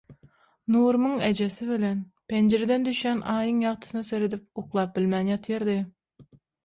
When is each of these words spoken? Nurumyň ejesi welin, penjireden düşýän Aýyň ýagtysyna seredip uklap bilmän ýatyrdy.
Nurumyň 0.75 1.19
ejesi 1.27 1.67
welin, 1.71 1.99
penjireden 2.33 2.87
düşýän 2.87 3.21
Aýyň 3.37 3.61
ýagtysyna 3.67 4.03
seredip 4.09 4.63
uklap 4.63 4.97
bilmän 4.97 5.31
ýatyrdy. 5.35 5.77